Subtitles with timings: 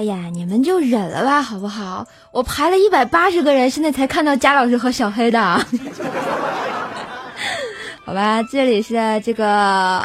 [0.00, 2.06] 哎呀，你们就忍了吧，好不好？
[2.32, 5.38] 我排了一百八十个人，现在才看到佳老师和小黑的。
[8.06, 9.46] 好吧，这里是这个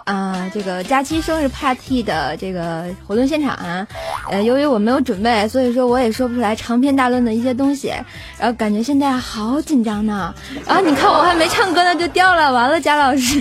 [0.03, 3.87] 啊，这个佳期生日 party 的这个活动现场啊。
[4.29, 7.93] 呃，由于我没有准备，所以说我也说不出来长篇大论的一些东西，
[8.37, 10.35] 然后感觉现在好紧张呢。
[10.67, 13.39] 然后你看我还没唱歌呢就掉了，完了，佳老师。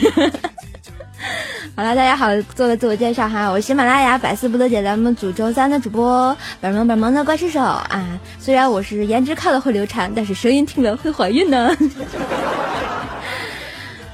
[1.76, 8.20] 好了，大家好，做个自我介绍哈，我是喜马拉雅百思不得解咱们组周三的主播本萌本萌的怪兽手啊。
[8.38, 11.76] 虽然我是颜值看了会流产，但是声音听了会怀孕呢。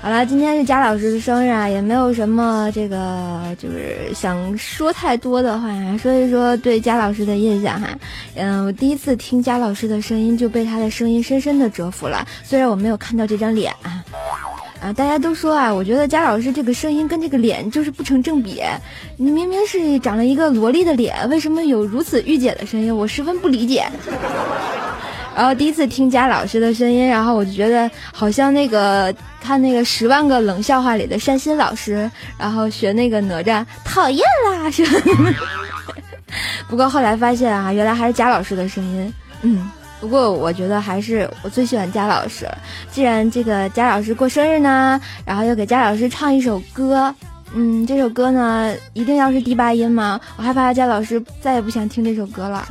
[0.01, 5.69] 好了，今天是贾老师的生日啊，也没有什么这个就是想说太多的话，
[5.99, 7.89] 说一说对贾老师的印象哈。
[8.37, 13.71] 嗯，我第一次听贾老师的声音就被他的声音深深的折服了，虽然我没有看到这张脸。
[13.83, 14.03] 啊，
[14.81, 18.63] 啊大家都说啊，我觉得贾老师这个声音跟这个脸就是不成正比。
[19.17, 22.97] 你明明是长了一个萝莉的脸，为什么有如此御姐的声音？
[22.97, 23.85] 我十分不理解。
[25.37, 34.85] 然后第一次听贾老师的声音，然后我就觉得好像那个看那个《十万个冷笑话》里的山新老师，然后学那个哪吒，讨厌啦是。
[36.69, 39.71] 不过后来发现啊，原来还是贾老师的声音，嗯。
[40.01, 42.49] 不过我觉得还是我最喜欢佳老师。
[42.91, 47.15] 既然这个佳老师过生日呢，然后又给佳老师唱一首歌，
[47.55, 50.19] 嗯，这首歌呢一定要是第八音吗？
[50.37, 52.67] 我害怕佳老师再也不想听这首歌了。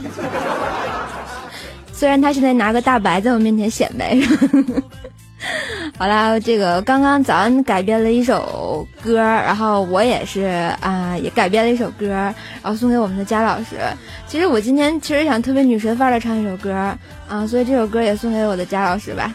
[1.94, 4.17] 虽然他现在拿个大白在我面前显摆。
[5.97, 10.41] 好啦，这个刚刚早安改编了一首歌，然后我也是
[10.81, 13.77] 啊，也改编了一首歌，然后送给我们的佳老师。
[14.27, 16.73] 其实我今天其实想特别女神范儿的唱一首歌
[17.27, 19.33] 啊，所以这首歌也送给我的佳老师吧。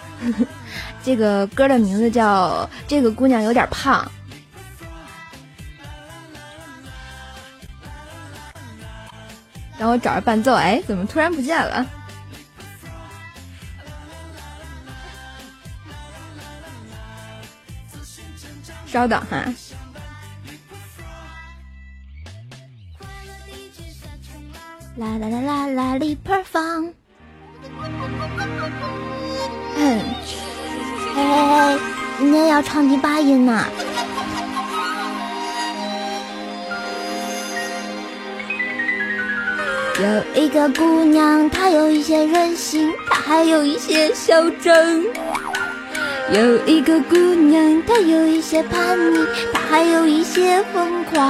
[1.02, 4.10] 这个歌的名字叫《这个姑娘有点胖》，
[9.78, 10.54] 让我找着伴奏。
[10.54, 11.86] 哎，怎么突然不见了？
[18.86, 19.44] 稍等哈。
[24.96, 26.84] 啦啦啦啦啦里喷放。
[29.76, 29.98] 嗯，
[31.16, 31.80] 嘿嘿嘿，
[32.18, 33.64] 今天要唱第八音呢。
[40.00, 44.72] 有一个姑娘，她有一些任性，她还有一些嚣张。
[46.32, 49.18] 有一个姑娘，她有一些叛逆，
[49.52, 51.22] 她还有一些疯狂。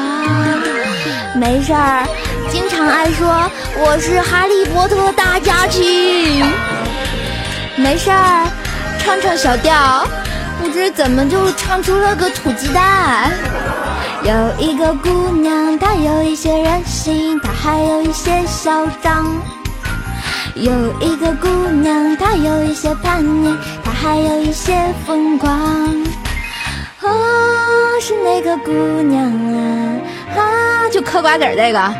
[1.36, 2.06] 没事儿，
[2.48, 6.46] 经常爱说我是哈利波特大家庭。
[7.76, 8.46] 没事儿，
[9.00, 10.06] 唱唱小调，
[10.62, 13.32] 不知怎么就唱出了个土鸡蛋。
[14.22, 19.26] 有一个姑娘，她有一些任性，她还有一些嚣张。
[20.54, 21.48] 有一个姑
[21.82, 23.56] 娘，她有一些叛逆，
[24.04, 24.76] 还有一些
[25.06, 25.50] 风光。
[27.00, 27.10] 哦，
[28.02, 28.70] 是那个姑
[29.00, 29.96] 娘啊，
[30.36, 31.78] 啊，就嗑瓜子儿这个。
[31.80, 31.94] 啊，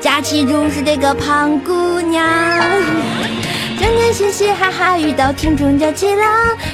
[0.00, 2.28] 假期中是这个胖姑娘，
[3.78, 6.28] 整天嘻嘻哈哈，遇到听众就起浪，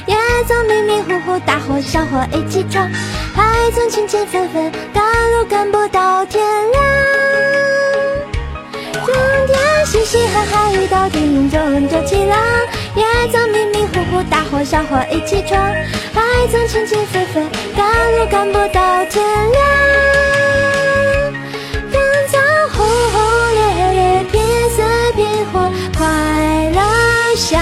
[0.07, 0.17] 也
[0.47, 2.91] 曾迷迷糊糊，大伙小伙一起唱，
[3.35, 7.18] 还曾情情分分，赶路赶不到天亮。
[11.09, 12.39] 哈，遇到听众就起浪，
[12.95, 15.59] 也曾迷迷糊糊，大伙小伙一起闯，
[16.15, 17.47] 还曾轻轻飞飞，
[17.77, 19.63] 赶路赶不到天亮。
[21.91, 22.39] 人潮
[22.75, 23.21] 轰轰
[23.55, 24.83] 烈烈，拼死
[25.15, 26.07] 拼活，快
[26.71, 26.81] 乐
[27.37, 27.61] 乡。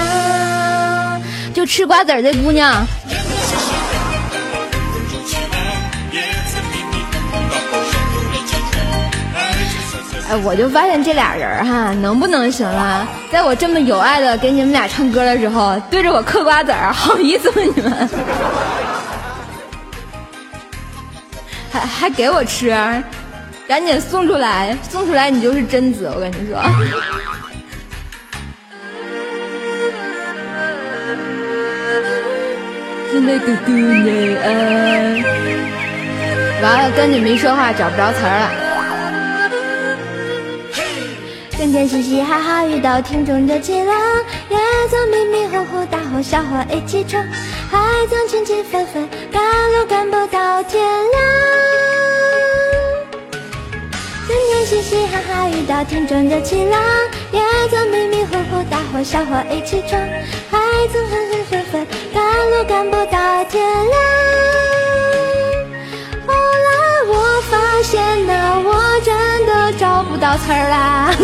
[1.53, 2.85] 就吃瓜子儿的姑娘。
[10.29, 13.07] 哎，我就发现这俩人哈，能不能行了？
[13.31, 18.09] 在我这么有爱的给你们俩唱歌的时候，对着我嗑瓜子儿，好意思吗你们？
[21.71, 22.75] 还还给我吃，
[23.69, 26.61] 赶紧送出来，送出来你就是贞子，我跟你说。
[33.09, 34.13] 是那个姑娘，
[36.61, 38.51] 完了，跟你们一说话找不着词儿了。
[41.57, 43.95] 整天嘻嘻哈哈，遇到听众就起浪，
[44.47, 44.57] 也
[44.91, 47.19] 曾迷迷糊糊，大伙小伙一起唱，
[47.71, 51.23] 还曾情情分分，赶路赶不到天亮。
[54.27, 56.79] 整天嘻嘻哈哈，遇到听众就起浪，
[57.31, 59.99] 也曾迷迷糊糊，大伙小伙一起唱，
[60.51, 64.66] 还曾分分分分，赶路赶不到天亮。
[70.37, 71.11] 词儿啦。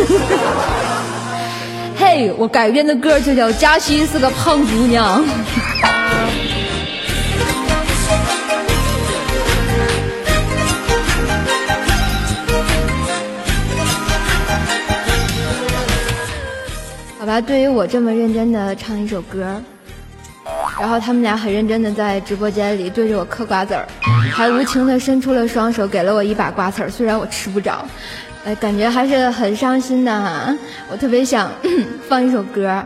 [1.95, 5.23] 嘿，我改编的歌就叫《佳琪是个胖姑娘》。
[17.19, 19.61] 好吧，对于我这么认真的唱一首歌，
[20.77, 23.87] 然后他们俩很认真的在直播间里对着我嗑瓜子儿，
[24.29, 27.85] 还无情的伸出了双手给了我一把瓜子儿，虽然我吃不着，
[28.45, 30.53] 哎，感觉还是很伤心的哈。
[30.91, 31.49] 我特别想
[32.09, 32.83] 放一首歌。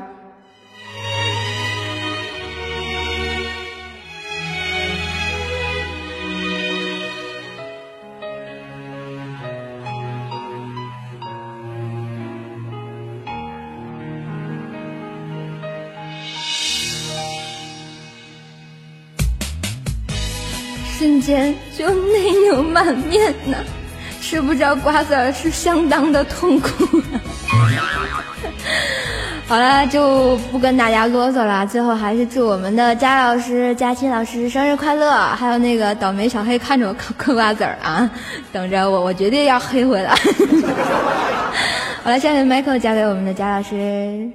[20.99, 23.57] 瞬间就泪流满面呢，
[24.27, 26.69] 吃不着瓜子儿是相当的痛苦。
[29.47, 35.09] 好了，就不跟大家啰嗦了，最后还是祝我们的佳老师、佳琪老师生日快乐！
[35.13, 38.11] 还有那个倒霉小黑看着我嗑瓜子儿啊，
[38.51, 40.13] 等着我，我绝对要黑回来。
[42.03, 44.29] 好了，下面麦克交给我们的佳老师。